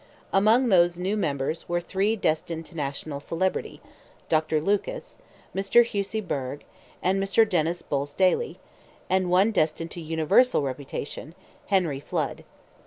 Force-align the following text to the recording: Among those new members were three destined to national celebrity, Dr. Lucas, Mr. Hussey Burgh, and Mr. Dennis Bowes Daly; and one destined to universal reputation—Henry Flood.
Among 0.33 0.69
those 0.69 0.97
new 0.97 1.15
members 1.15 1.69
were 1.69 1.79
three 1.79 2.15
destined 2.15 2.65
to 2.65 2.75
national 2.75 3.19
celebrity, 3.19 3.81
Dr. 4.29 4.59
Lucas, 4.59 5.19
Mr. 5.55 5.85
Hussey 5.85 6.21
Burgh, 6.21 6.63
and 7.03 7.21
Mr. 7.21 7.47
Dennis 7.47 7.83
Bowes 7.83 8.15
Daly; 8.15 8.59
and 9.11 9.29
one 9.29 9.51
destined 9.51 9.91
to 9.91 10.01
universal 10.01 10.63
reputation—Henry 10.63 11.99
Flood. 11.99 12.43